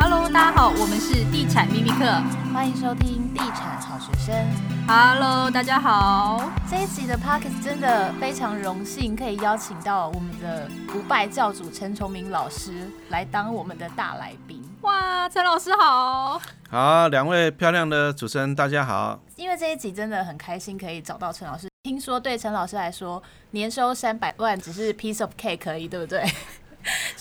[0.00, 2.04] Hello，大家好，我们是地产秘密课，
[2.52, 4.34] 欢迎收听地产好学生。
[4.86, 6.50] Hello，大家好。
[6.70, 14.62] 这一集的 Podcast 真的非常荣幸，可以邀请到我们的不败教主陈崇明老师来当我们的大来宾。
[14.82, 16.40] 哇，陈老师好。
[16.68, 19.20] 好，两位漂亮的主持人，大家好。
[19.36, 21.68] 因为这一集真的很开心，可以找到陈老师。
[21.84, 23.20] 听说对陈老师来说，
[23.50, 26.24] 年收三百万只是 piece of cake 可以，对不对？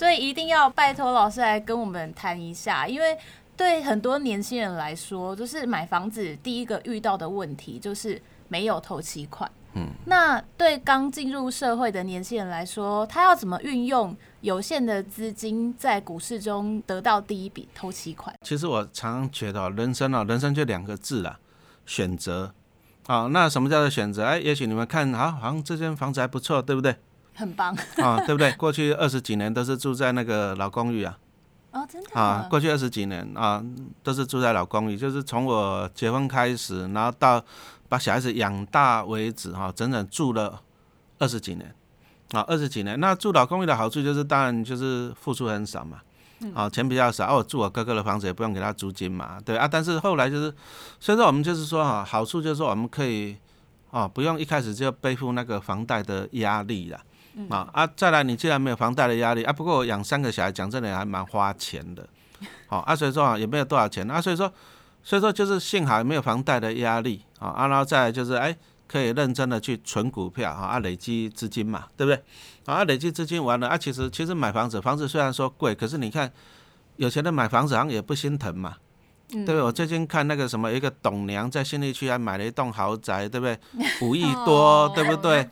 [0.01, 3.15] 所以一定要拜托老师来跟我们谈一下，因为
[3.55, 9.51] 对很多年轻人来说，就是买房子第一个遇到的问题就是没有头期款。
[9.75, 18.35] 嗯，那对刚进入社会的年轻人来说，他要怎么运用有限的资金在股市中得到第一笔头期款？
[18.41, 21.39] 其实我常常觉得，人生啊，人生就两个字啊，
[21.85, 22.51] 选择。
[23.05, 24.25] 好，那什么叫做选择？
[24.25, 26.95] 哎，也许你们看，好，好像这间房子还不错，对不对？
[27.41, 28.51] 很棒啊，对不对？
[28.53, 31.17] 过去二十几年都是住在那个老公寓啊。
[31.71, 33.63] 哦，真的啊，过去二十几年啊，
[34.03, 37.43] 都是住在老公寓，就是从我结婚开始，然后到
[37.89, 40.61] 把小孩子养大为止，哈，整整住了
[41.17, 41.73] 二十几年
[42.33, 42.99] 啊，二十几年。
[42.99, 46.01] 那住老公寓的好处就是，当然就是付出很少嘛，
[46.53, 47.37] 啊，钱比较少。
[47.37, 49.65] 我，住我哥哥的房子也不用给他租金嘛，对啊。
[49.67, 50.53] 但是后来就是，
[50.99, 53.37] 所以说我们就是说哈，好处就是说我们可以
[53.91, 56.99] 啊，不用一开始就背负那个房贷的压力了。
[57.49, 57.87] 啊啊！
[57.95, 62.07] 再来，你既然没有房贷的压力啊，不过我养三个小孩，讲真的还蛮花钱的。
[62.67, 64.51] 好 啊，所以说啊，也没有多少钱啊，所以说，
[65.03, 68.55] 所以说就是幸好没有房贷的压力啊，然后再来就是哎，
[68.87, 72.21] 可以认真的去存股票啊，累积资金嘛，对不对？
[72.65, 76.31] 啊，累积资金完了啊，其实其实买房子，房子虽然说贵，可是你看
[76.97, 78.75] 有钱人买房子好像也不心疼嘛，
[79.29, 79.61] 对不对？
[79.61, 83.57] 我最近看那个什么，一个董娘在新力区还买了一栋豪宅，对不对？
[84.01, 85.49] 五亿多，对不对？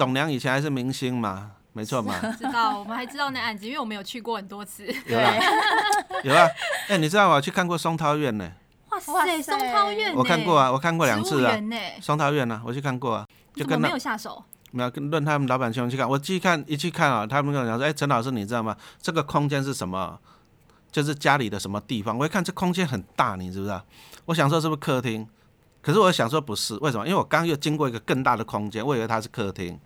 [0.00, 2.18] 董娘以前还是明星嘛，没错嘛。
[2.40, 4.86] 知道，我们还知道那案子，因为我们有去过很多次。
[5.04, 5.34] 有啊，
[6.24, 6.48] 有啊。
[6.88, 8.50] 哎，你知道我去看过松涛院呢？
[8.88, 10.14] 哇塞，松涛院！
[10.14, 11.54] 我看过啊，我看过两次啊。
[12.00, 13.26] 松涛院呢，我去看过啊。
[13.54, 14.42] 就跟没有下手？
[14.70, 16.08] 没有，跟论他们老板兄去看。
[16.08, 18.74] 我去看一去看啊，他们跟我讲说：“哎，陈老师，你知道吗？
[19.02, 20.18] 这个空间是什么？
[20.90, 23.84] 就是家里的什么地方？”我一看这空间很大，你知不知道？
[24.24, 25.28] 我想说是不是客厅？
[25.82, 27.06] 可是我想说不是，为什么？
[27.06, 29.78] 因为我刚又经过一个更大的空间，我以为它是客厅。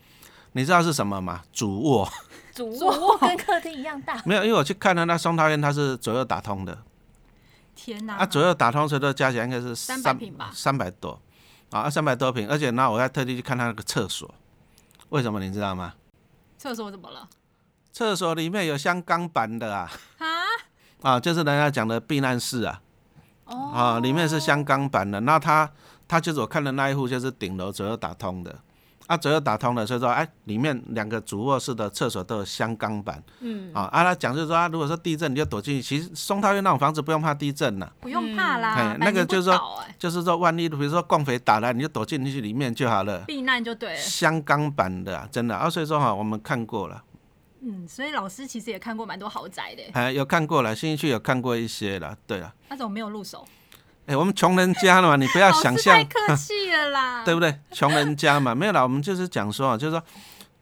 [0.57, 1.43] 你知道是什么吗？
[1.53, 2.09] 主卧。
[2.55, 4.23] 主卧 跟客厅一样大。
[4.25, 6.79] 没有，因为我去看了那松涛苑，它是左右打通的。
[7.75, 8.15] 天哪！
[8.15, 10.51] 啊，左右打通，所以都加起来应该是三百平吧？
[10.55, 11.21] 三百多，
[11.71, 14.33] 啊，三百多平，而且那我还特地去看他那个厕所，
[15.09, 15.95] 为什么你知道吗？
[16.57, 17.29] 厕所怎么了？
[17.93, 19.91] 厕所里面有镶钢板的啊！
[20.19, 20.27] 啊？
[21.03, 22.81] 啊，就是人家讲的避难室啊。
[23.47, 23.73] 哦。
[23.75, 25.69] 啊，里面是镶钢板的，那他
[26.07, 28.57] 他就是我看的那一户，就是顶楼左右打通的。
[29.07, 33.23] 啊，左右打通了，所以说，哎，里面两个主卧室的厕所都有镶钢板。
[33.41, 33.71] 嗯。
[33.75, 35.83] 啊，啊，他讲就是说，啊，如果说地震，你就躲进去。
[35.83, 37.93] 其实松涛院那种房子不用怕地震了。
[38.01, 38.75] 不用怕啦。
[38.75, 39.61] 哎，那个就是说，
[39.99, 43.21] 就是说，万一比如说共匪打来，你就躲进去里面就好了。
[43.27, 43.97] 避难就对了。
[43.99, 47.03] 镶钢板的，真的啊，所以说哈，我们看过了。
[47.61, 49.83] 嗯，所以老师其实也看过蛮多豪宅的。
[49.93, 52.53] 哎，有看过了，新一区有看过一些了，对了。
[52.69, 53.47] 那怎么没有入手？
[54.07, 57.59] 哎、欸，我们穷人家了嘛，你不要想象，太客气了啦， 对不对？
[57.73, 60.03] 穷人家嘛，没有啦，我们就是讲说啊，就是说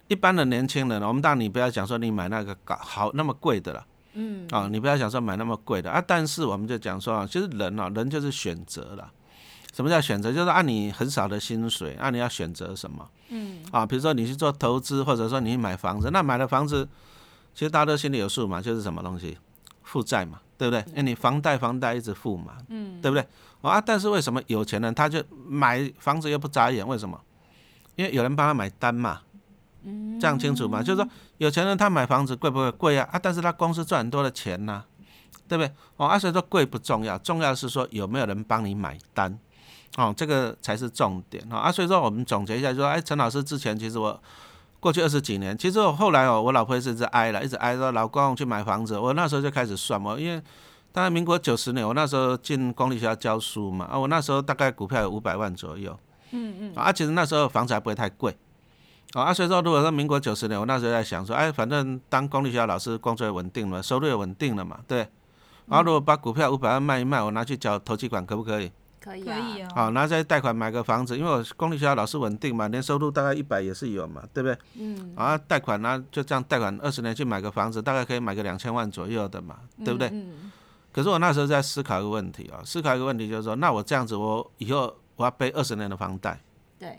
[0.08, 5.90] 一般的年轻人，我们当然你不要讲说你买那个高好那么贵的了，嗯，啊，你不要想说买那么贵的。
[5.90, 9.10] 啊，但是我们就讲说啊，其实人啊，人就是选择了。
[9.74, 10.30] 什么叫选择？
[10.30, 16.86] 就是按你很少的薪水，按你要选择什么，嗯，啊，比如说你去做投资，或者说你去买房子，那买了房子，
[17.54, 19.38] 其实大家都心里有数嘛，就是什么东西，
[19.92, 20.40] 负债嘛。
[20.58, 20.84] 对不对？
[20.90, 23.26] 因为你房贷房贷一直付嘛，嗯，对不对？
[23.62, 26.86] 啊，但是为什么有钱人他就买房子又不眨眼？
[26.86, 27.20] 为什么？
[27.96, 29.22] 因为有人帮他买单嘛，
[29.82, 30.80] 嗯，这样清楚吗？
[30.80, 32.70] 就是说有钱人他买房子贵不贵？
[32.70, 33.08] 贵啊！
[33.10, 34.86] 啊，但是他公司赚很多的钱呐，啊，
[35.48, 35.72] 对不对？
[35.96, 39.36] 哦，啊，所以说贵不重要，重要是说有没有人帮你买单，
[39.96, 41.72] 哦，这个才是重点啊！
[41.72, 44.22] 所以说我们总结一下，就说，哎，陈老师之前其实我。
[44.82, 48.98] 过去二十几年，其实我后来哦，我老婆一直挨了，一直挨说老公去买房子。
[48.98, 50.42] 我那时候就开始算嘛，因为
[50.90, 55.96] 大概民国九十年，我那时候进公立学校教书嘛，啊，我那时候大概股票有五百万左右，
[56.32, 58.36] 嗯嗯，啊，其实那时候房子还不会太贵，
[59.12, 65.06] 啊，所以说如果说民国九十年，我那时候在想说，哎，反正当公立学校老师工作也稳定了，收入也稳定了嘛，对，
[65.66, 68.72] 然后如果把股票五百万卖一卖，我拿去缴头期款可不可以？
[69.02, 74.56] 可以啊，好，拿再贷款买个房子，因为我公立学校老师稳定嘛，年收入大概一百也是有嘛，对不对？
[74.78, 80.08] 嗯，啊，贷款呢就这样贷款二十年去买个房子，大概可以买个两千万左右的嘛，对不对？
[80.12, 80.52] 嗯。
[80.92, 86.40] 可是我那时候在思考一个问题啊，思考一个问题就是说，那我这样子，我以后我要背二十年的房贷。
[86.78, 86.98] 对。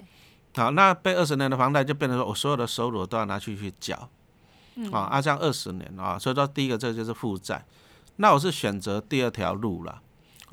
[0.56, 4.10] 好，那背二十年的房贷就变成说我所有的收入我都要拿去去缴。
[4.76, 7.64] 嗯、啊，啊，这样二十年啊，所以说第一个这个就是负债，
[8.16, 10.02] 那我是选择第二条路了，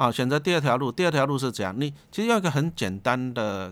[0.01, 1.79] 啊，选择第二条路，第二条路是怎样？
[1.79, 3.71] 你其实用一个很简单的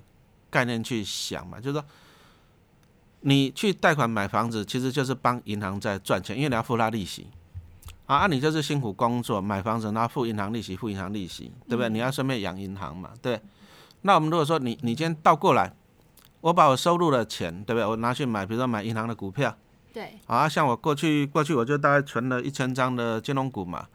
[0.51, 1.83] 概念去想嘛，就是说，
[3.21, 7.29] 你去贷款买房子，其实就是帮银行在赚钱，因为你要付他利息，
[8.05, 11.89] 啊，啊，你就是辛苦工作买房子，然后付银行利息，付银行利息，对不对？
[11.89, 13.41] 你要顺便养银行嘛，对。
[14.03, 15.73] 那我们如果说你你今天倒过来，
[16.43, 17.87] 我把我收入的钱，对不对？
[17.87, 19.57] 我拿去买，比如说买银行的股票，
[19.95, 20.19] 对。
[20.27, 23.89] 啊，像我过去过去我就大概存了一千张的金融股嘛，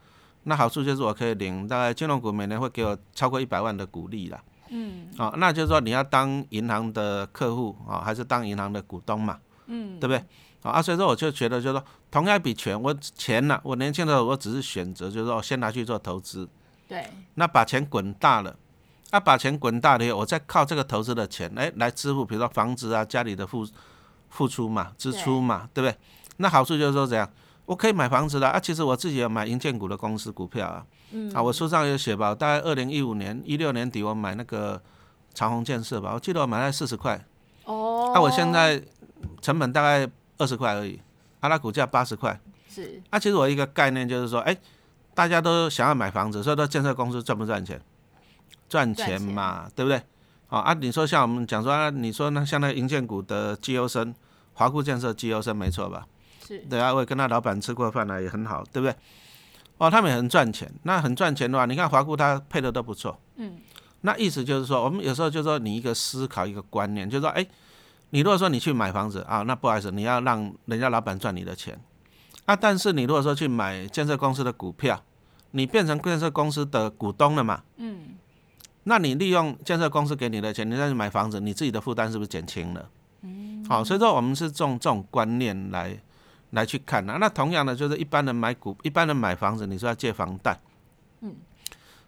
[0.44, 4.44] 那好处就是我可以领大概金融股每年会给我超过一百万的股利啦。
[4.70, 5.08] 嗯。
[5.18, 9.40] 啊，那就是说你要当银行的客户啊，还是当银行的股东嘛？
[9.68, 10.00] 嗯。
[10.00, 10.24] 对不对？
[10.64, 16.48] 啊，所以说我就觉得就是说，同样一笔钱，我钱呢、啊，我年轻的时候我只是选择就是说先拿去做投资。
[16.88, 17.06] 对。
[17.36, 18.56] 那把钱滚大了。
[19.12, 23.64] 那、啊、把钱滚大了以后，我再靠这个投资的钱，哎，来支付，比如说房子啊、家里的付
[24.30, 25.96] 付出嘛、支出嘛，对，不对？
[26.38, 27.30] 那好处就是说怎样，
[27.66, 28.60] 我可以买房子的啊。
[28.60, 34.82] 其实我自己有买银建股的公司股票啊，嗯，啊，我书上有写吧，大概二零一五年、一六年底我买那个
[35.34, 37.24] 长虹建设吧，我记得我买在四十块，
[37.66, 38.82] 哦，那、啊、我现在
[39.42, 41.00] 成本大概二十块而已，
[41.40, 42.40] 啊，那股价八十块，
[42.70, 44.56] 是，啊，其实我一个概念就是说，哎，
[45.14, 47.82] 大家都想要买房子，所以说建设公司赚不赚钱？
[48.70, 50.02] 赚钱嘛，钱对不对？
[50.50, 54.14] 啊啊，你说像我们讲说，啊、你说那像那银建股的绩优生，
[54.54, 56.06] 华固建设绩优生没错吧？
[56.48, 58.96] 是，对啊，我也跟他老板吃过饭了，也很好，对不对？
[59.78, 63.58] 哦，他们也很赚钱，那很赚钱的话，你看华固他配的都不错，嗯，
[64.02, 67.46] 那意思就是说，我们有时候就是说你一个思考一个观念，就是说，哎，
[68.12, 71.80] 你如果说你去买房子啊，那不好意思，你要让人家老板赚你的钱，
[72.46, 75.02] 啊，但是你如果说去买建设公司的股票，
[75.52, 78.16] 你变成建设公司的股东了嘛，嗯。
[78.86, 82.90] 那你利用建设公司给你的钱，你再去买房子，你自己的负担是不是减轻了？
[83.22, 85.98] 嗯，好，所以说我们是这种这种观念来
[86.54, 87.18] 来去看啊。
[87.20, 90.60] 那同样的，就是一般人买股，一般人买房子，你说要借房贷，
[91.22, 91.36] 嗯，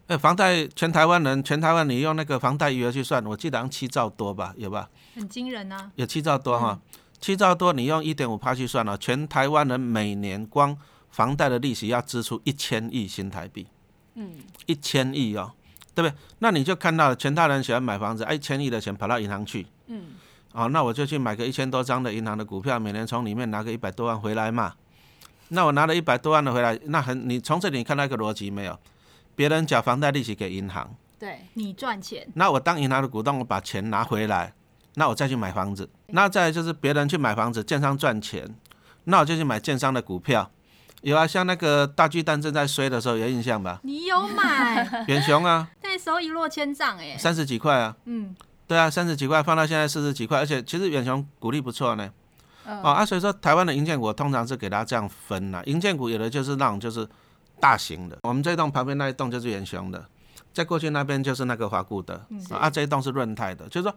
[0.08, 4.88] 哎，房贷全台湾人，全台湾你用那个房贷余额去算，我记得好像七兆多吧，有吧？
[5.14, 5.92] 很惊人啊！
[5.94, 6.80] 有七兆多哈，
[7.20, 10.76] 七兆多，你用一点五趴去算了，全台湾人每年光
[11.10, 13.66] 房贷的利息要支出一千亿新台币，
[14.14, 14.32] 嗯，
[14.66, 15.52] 一千亿哦。
[15.96, 16.14] 对不对？
[16.40, 20.08] 那你就看到全台人喜欢买房子，一千亿的钱跑到银行去，嗯，
[20.56, 24.72] 哦，那我就去买个一千多张的银行的股票，每年从里面拿个一百多万回来嘛。
[25.48, 28.78] 那我拿了一百多万的回来，那很，你从这里看到一个逻辑没有？
[29.34, 32.26] 别人缴房贷利息给银行，对，你赚钱。
[32.34, 34.54] 那我当银行的股东，我把钱拿回来，
[34.94, 35.90] 那我再去买房子。
[36.06, 38.48] 那再来就是别人去买房子，建商赚钱，
[39.04, 40.50] 那我就去买建商的股票。
[41.02, 43.78] 有啊，像那个大巨蛋正在衰的时候，有印象吧？
[43.82, 45.68] 你有买 远雄啊？
[45.84, 47.94] 那时候一落千丈哎，三十几块啊。
[48.06, 48.34] 嗯，
[48.66, 52.10] 对啊，三十几块放到现在四十几块，而且其实远雄股利不错呢。
[52.66, 57.08] 哦，哦啊，所以说台湾的银建股通常是给它这样分呐，银建股有的就是那种就是
[57.60, 60.04] 大型的，我们这栋旁边那一栋就是远雄的，
[60.52, 63.96] 在过去那边就是那个华固的，嗯、啊这一栋是润泰的，就是说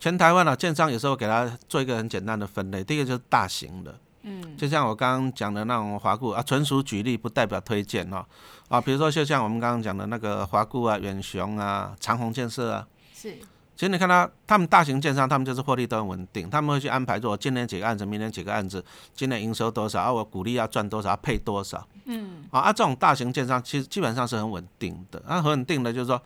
[0.00, 3.94] 全台湾啊，建商有时候给它做一个很简单的分类，第一个就是大型的。
[4.22, 8.24] 嗯，就像我刚刚讲的那种华固啊，纯属举例，不代表推荐哦。
[8.68, 13.36] 啊，比如说就像我们刚刚讲的那个华固啊、远雄啊、长虹建设啊，是。
[13.76, 18.82] 其实你看他，他们大型建商，他们就是获利都很稳定，他们会去安排说，今年几个案子，明年几个案子，
[19.14, 21.86] 今年营收多少啊，我股利要赚多少，要配多少。
[22.06, 22.44] 嗯。
[22.50, 26.20] 啊，啊，这种大型建商其实基本上是很稳定的，啊，很稳定的，就是说，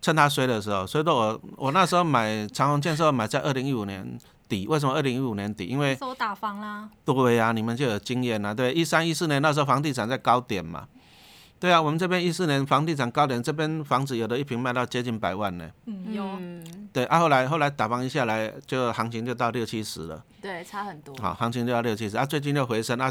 [0.00, 4.18] 趁它衰的时候，所以说我我那时候买长虹建设，买在二零一五年。
[4.48, 5.66] 底为什么二零一五年底？
[5.66, 6.88] 因为都打房啦。
[7.04, 8.54] 对呀、啊，你们就有经验了。
[8.54, 10.86] 对，一三一四年那时候房地产在高点嘛。
[11.58, 15.70] 对啊，我们这边一四年房地产高点，这边房子有的一平卖到接近百万呢。
[15.86, 16.38] 嗯，有。
[16.92, 20.22] 对啊，后来后来打房一下来，就行情就到六七十了。
[20.40, 21.14] 对，差很多。
[21.16, 23.10] 好，行情就要六七十啊，最近又回升啊，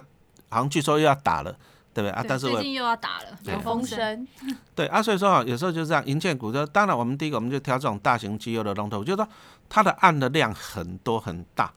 [0.50, 1.52] 好像据说又要打了，
[1.94, 2.24] 对不对啊？
[2.28, 4.28] 但是我最近又要打了，有风声。
[4.75, 9.28] 对啊，所以说啊，有时候就是这样，银建股就当然我们第一个我们就挑这种大型绩优的龙头，就是说
[9.68, 11.74] 它的案的量很多很大。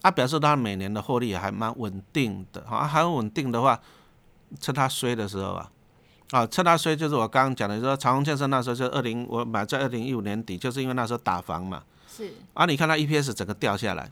[0.00, 3.78] 它、啊、表示它每年的获利还蛮稳定的，啊，还稳定的话，
[4.60, 5.68] 趁它衰的时候啊，
[6.30, 14.10] 啊，趁它衰就是我刚刚讲的，就是说长虹建设那时候就二零，我买在二零一五年底，就是因为那时候打房嘛，是，啊，你看它 EPS 整个掉下来，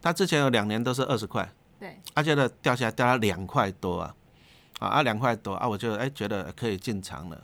[0.00, 4.14] 它之前有两年都是二十块，对，而且呢掉下来掉到两块多啊，
[4.78, 7.42] 啊，啊两块多啊，我就哎觉得可以进场了。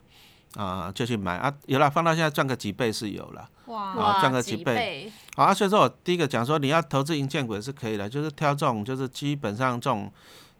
[0.57, 5.52] 啊，就去买啊，有了，放到现在赚个几倍是有了，哇，赚个几倍，好啊。
[5.52, 10.09] 所以说我第一个讲说，你要投资银建股也是可以的，就是挑这种，就是基本上这种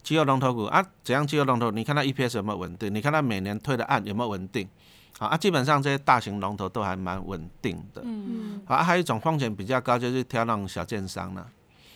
[0.05, 1.73] 绩优龙头股啊，怎样绩优龙头？
[1.73, 2.95] 你看它 EPS 有没有稳定？
[2.95, 4.69] 你看它每年推的案有没有稳定？
[5.19, 8.03] 好啊，基本上这些大型龙头都还蛮稳定的。
[8.05, 11.47] 嗯，好啊，还有一种风险比较高，就是挑那种小建商了。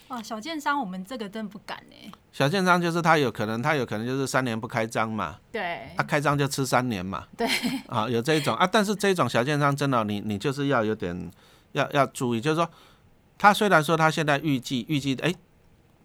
[0.09, 2.13] 哇，小建商我们这个真不敢呢。
[2.33, 5.37] 小建商就是他有可能，他有可能就是三年不开张嘛。
[5.53, 5.91] 对。
[5.97, 7.27] 他、啊、开张就吃三年嘛。
[7.37, 7.47] 对。
[7.89, 11.31] 啊，有这一种啊，但是这种小建商真的，你你就是要有点
[11.73, 12.71] 要要注意，就是说，
[13.37, 15.35] 他虽然说他现在预计预计哎，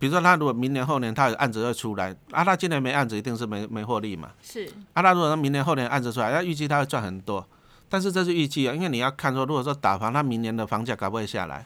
[0.03, 4.31] 比如说他如果明年后年他有案子会出来啊，他今年没案子一定是没没获利嘛。
[4.41, 4.69] 是。
[4.91, 7.47] 啊，他如果说明年后年案子出来，他预计他会赚很多，
[7.87, 11.65] 但是这是预计啊，因为你要看说，如果说打房，他明年的房价搞不会下来。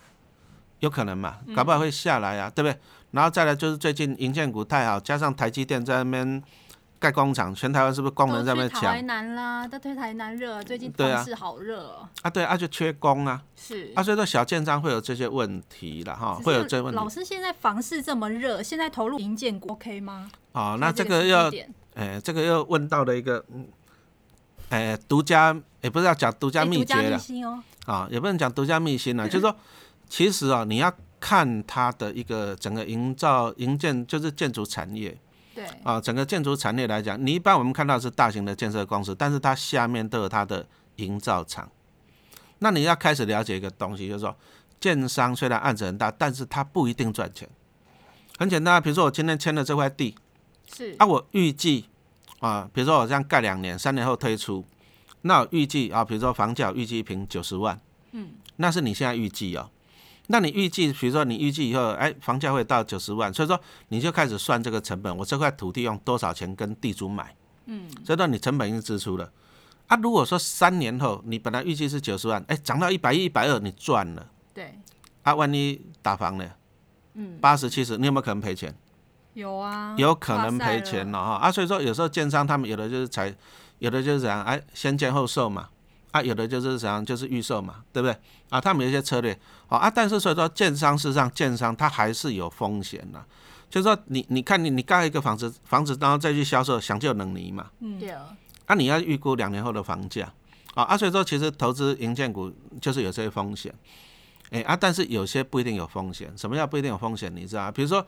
[0.81, 2.79] 有可能嘛，搞不好会下来啊，嗯、对不对？
[3.09, 6.43] 然后再来就是最近银建股太好，加上台积电在那边
[6.99, 8.81] 盖工厂，全台湾是不是工人在那边抢？
[8.81, 12.09] 台南啦，都推台南热，最近房市好热哦。
[12.21, 13.41] 啊，对啊，就缺工啊。
[13.55, 13.91] 是。
[13.95, 16.95] 啊，所以说小建商会有这些问题了哈，会有这些问题。
[16.95, 20.29] 老师，现在房市这么热，现在投入营建股 OK 吗？
[20.51, 21.51] 哦，那这个要，
[21.95, 23.67] 哎，这个又问到了一个，嗯，
[24.69, 27.17] 哎，独家也不是要讲独家秘诀了，
[27.85, 29.55] 啊、哦，也不能讲独家秘辛了，就是说。
[30.09, 30.89] 其实啊，你要
[31.19, 35.17] 看它的一个整个营造、营建，就是建筑产业。
[35.67, 35.77] 对。
[35.83, 41.69] 啊，整个建筑产业来讲，你一般我们看到是大型的建设公司，但是它下面都有它的营造厂。
[42.59, 44.35] 那你要开始了解一个东西，就是说，
[44.79, 47.47] 建商虽然案子很大，但是它不一定赚钱。
[48.39, 50.15] 很简单，比如说我今天签了这块地，
[50.73, 50.95] 是。
[50.97, 51.85] 啊，我预计
[52.39, 54.65] 啊，比如说我这样盖两年，三年后推出，
[55.21, 57.79] 那我预计啊，比如说房价预计一平九十万，
[58.11, 59.69] 嗯，那是你现在预计哦。
[60.27, 69.31] 那你预计，比如说你预计以后，哎，房价会到九十万，所以说你就开始算这个成本，我这块土地用多少钱跟地主买，嗯，所以说你成本已经支出了。
[69.87, 74.77] 啊，如果说三年后你本来预计是九十万，哎，涨到一百一、一百二，你赚了，对，
[75.23, 76.45] 啊，万一打房呢？
[77.13, 78.75] 嗯，八十七十，你有没有可能赔钱？
[79.33, 81.35] 有啊，有可能赔钱了哈。
[81.35, 83.33] 啊，所以说有时候建商他们有的就是才，
[83.79, 85.69] 有的就是怎样，哎，先建后售嘛。
[86.17, 88.17] 啊，有的就是怎样，就是预售嘛，对不对？
[88.49, 93.23] 啊，他们有一些策略，好啊，但是所以说，建商事实上，建商它还是有风险的，
[93.69, 100.31] 就是说你，你你看你你盖一个房子，房子然后再去销售，想就能离嘛，嗯，对啊，啊，你要预估两年后的房价，
[100.73, 103.73] 啊，啊，所以说其实投资银建股就是有这些风险，
[104.49, 107.31] 哎啊，但是有些不一定有风险，什么叫不一定有风险？
[107.35, 108.05] 你知道，比如说。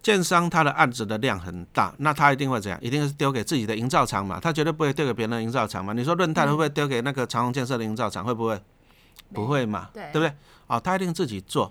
[0.00, 2.78] 建商他的案子的量很大，那他一定会怎样？
[2.80, 5.92] 一定是丢给自己的营造厂嘛，他绝对不会丢给别人的营造厂嘛。
[5.92, 8.24] 你说润泰会不会丢给那个长虹建设的营造厂？
[8.24, 8.60] 会不会？
[9.34, 10.32] 不会嘛，对，对不对？
[10.68, 11.70] 哦，他一定自己做，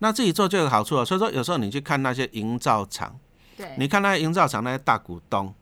[0.00, 1.04] 那自己做就有好处了。
[1.04, 3.18] 所以说有时候你去看那些营造厂，
[3.56, 5.54] 对，你看那些营造厂那些大股东，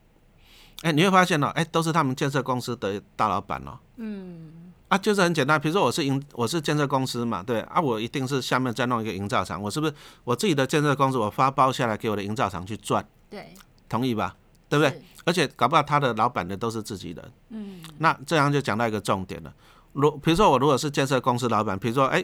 [0.81, 4.70] 哎，你会发现哦，哎，都是他们建设公司的大老板哦，嗯。
[4.91, 9.93] 啊，就是很简单，比如说我是营，我是建设公司嘛，对啊，我一定是下面再弄一个营造厂，我是不是
[10.25, 13.53] 我自己的建设公司，我发包下来给我的营造厂去赚，对，
[13.87, 14.35] 同意吧？
[14.67, 15.01] 对不对？
[15.23, 19.53] 而且搞不好他的老板的都是自己人，嗯，那这样就讲到一个重点了。
[19.93, 22.21] 如比如说我如果是建设公司老板，比如说哎，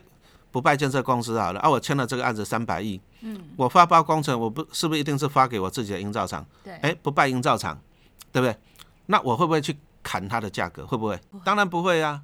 [0.51, 6.45] 不拜建设公司好了，啊，我签了这个案子三百亿，嗯，我发包工程，我不是不是一定是发给我自己的营造厂？
[6.65, 7.79] 对，哎，不拜营造厂，
[8.33, 8.53] 对不对？
[9.05, 10.86] 那我会不会去砍他的价格？
[10.86, 11.17] 会不会？
[11.45, 12.21] 当然不会呀。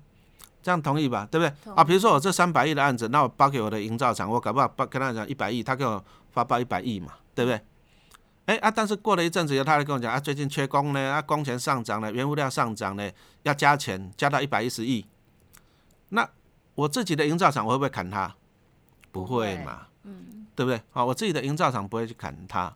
[0.63, 1.74] 这样同意吧，对不对？
[1.75, 7.62] 啊，比如说我这三百亿的案子，那我包给我的营造厂，我搞不好包跟他讲一百亿，他给我发包一百亿嘛，对不对？
[8.46, 13.12] 哎啊，但是过了一阵子以后，他来跟我讲啊，最近缺工呢，啊，工钱上涨了，原物料上涨了，
[13.43, 15.05] 要加钱，加到一百一十亿。
[16.10, 16.27] 那
[16.75, 18.34] 我自己的营造厂，我会不会砍他？
[19.12, 20.82] 不会嘛，嗯，对不对？
[20.93, 22.74] 啊，我自己的营造厂不会去砍他。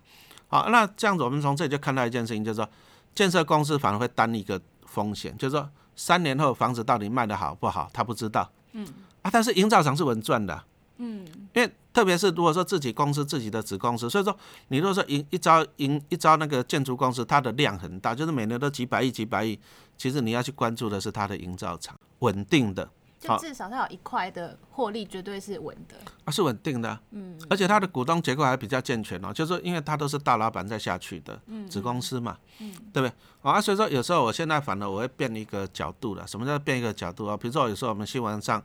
[0.49, 2.69] 好，那这样子，我们从这里就看到一件事情，就是说，
[3.15, 5.69] 建设公司反而会担一个风险，就是说。
[5.97, 8.49] 三年后房子到底卖的好不好，他不知道。
[8.71, 8.87] 嗯
[9.23, 10.63] 啊，但是营造厂是稳赚的。
[10.99, 14.35] 嗯，因为特别是如果说自己公司自己的子公司，所以说
[14.69, 19.59] 你如果说营一招营一招那个建筑公司，它的量很大，就是每年都几百亿几百亿，
[19.97, 22.89] 其实你要去关注的是它的营造厂稳定的。
[23.19, 25.95] 就至少它有一块的获利绝对是稳的。
[26.25, 33.11] 啊，是稳定的，嗯，而且它的股东结构还比较健全哦，就是因为它都是大老板在下去的，嗯，子公司嘛，嗯，对不对？
[33.41, 37.35] 啊，所以说有时候我现在反而我会变一个角度了，什么叫变一个角度啊？
[37.35, 38.61] 比如说有时候我们新闻上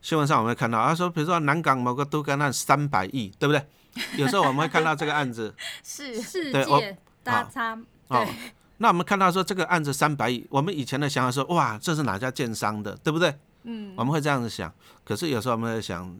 [0.00, 3.64] 新闻上我们会看到啊，说比如说南港某个都干案三百亿，对不对？
[4.16, 5.54] 有时候我们会看到这个案子。
[5.84, 6.20] 是。
[6.20, 7.78] 世界大差，
[8.08, 8.28] 对，
[8.78, 13.32] 那我们看到说这个案子三百亿，我们以前的想法说哇，这是哪家建商的，对不对？
[13.64, 14.72] 嗯，我们会这样子想，
[15.04, 16.14] 可是有时候我们会想，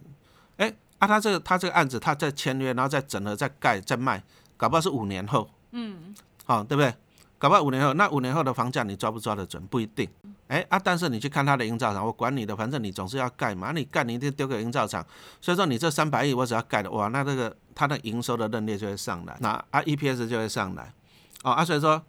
[0.57, 4.23] 哎，啊，他这个他这个案子，他在签约，然后再整合、再盖、再卖，
[4.57, 6.95] 搞不好是五年后，嗯，好、哦，对不对？
[7.39, 9.61] 搞不好五年后，那五年后的房价你抓不抓得准？
[9.67, 10.09] 不一定，
[10.47, 15.05] 哎啊，但是你去看他的营造厂，我管你的，反正你总是要盖嘛，你盖你一定丢给营造厂，
[15.41, 20.95] 所以说你这三百亿我只要盖了，哇，那这个它的营收的认列就会上来，那啊 EPS 就会上来，
[21.43, 22.01] 哦啊，所以说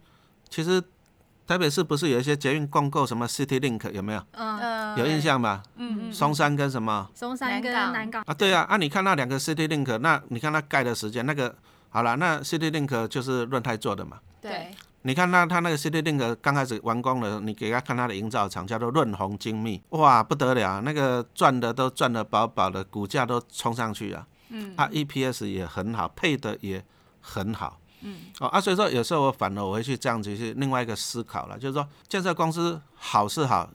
[0.48, 0.80] 其实
[1.46, 4.22] 台北市不是有一些捷运共构什么 City Link 有没有？
[4.32, 5.62] 嗯，有印象吧？
[5.76, 7.08] 嗯嗯，松山跟什么？
[7.14, 11.54] 松山跟南港啊，对啊，啊，你看那两个 City Link，那你看它盖的时间，那个
[11.90, 14.18] 好了，那 City Link 就是润泰做的嘛。
[14.40, 14.70] 对。
[15.06, 24.26] 你看那它那个 City Link 刚开始完工了，你给他看它的营造厂叫做润鸿精密，哇，不得了，那个赚的都赚的饱饱的，股价都冲上去啊。
[24.48, 24.72] 嗯。
[24.76, 26.82] 啊，EPS 也很好，配的也
[27.20, 27.78] 很好。
[28.04, 28.16] 嗯。
[28.38, 33.68] 哦啊，所以说有时候我反而我会去这样子去另外一个思考了，就是说建设公司好是好，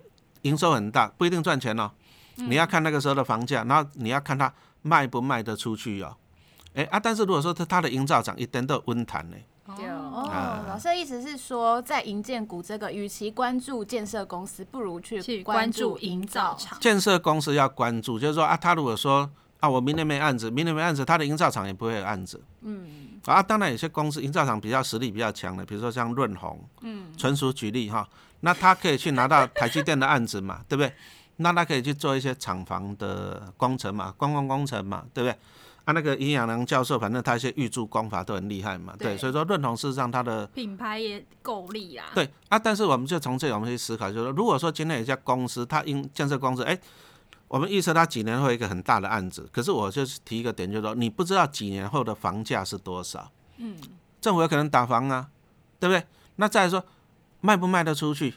[0.44, 1.92] 营收很大，不一定赚钱哦。
[2.36, 6.16] 你要看那个时候的房价，然后你要看它卖不卖得出去哦。
[6.74, 9.36] 哎啊，但是如果说它它的营造厂一点都温谈呢。
[9.68, 16.76] 哦，老师的意思是说，在营建股这个，与其关注建设公司，不如去关注营造厂。
[16.80, 22.42] 建设公司要关注，就是说啊，他如果说啊，我明年没案子，明年没案子，他的营造厂也不会有案子。
[22.62, 23.09] 嗯。
[23.26, 28.08] 啊，当然有些公司营造厂比较实力比较强的，比如说像润鸿，嗯，纯属举例哈，
[28.42, 30.94] 那他可以去拿到台积电的案子嘛， 对不对？
[31.38, 35.38] 那他可以去做一些厂房的工程嘛，观光工程嘛，对不对？
[35.86, 42.06] 啊、那个尹亚能教授，反正他一些预祝光法都很厉害嘛，对，对，所以说润鸿事实上他的品牌也够力啊。
[42.14, 46.82] 对啊，但是我们就从这里我们去思考，就是说如果说今天有一家公司，它因建设公司，哎、欸，
[47.50, 53.76] 我们预测它几年会有一个很大的案子，可是我就是提一个点，就是说你不知道几年后的房价是多少，嗯，
[54.22, 55.30] 政府有可能打房啊，
[55.80, 56.06] 对不对？
[56.38, 56.82] 那再来说
[57.42, 58.36] 卖不卖得出去，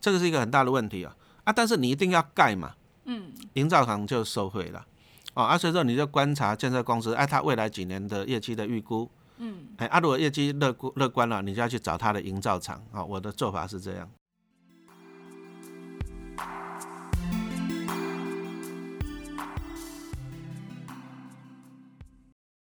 [0.00, 2.74] 这个是一个很大的问题啊，啊，但是你一定要盖嘛，
[3.04, 4.86] 嗯，营造厂就收回了。
[5.34, 14.08] 哦，啊，所以说你就观察建设公司，哎，它未来几年的业绩的预估，嗯，哎，啊，如果业绩乐观乐观了，你就要去找它的营造厂，啊，我的做法是这样。